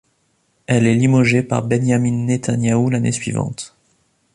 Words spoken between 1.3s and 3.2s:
par Benyamin Netanyahou l’année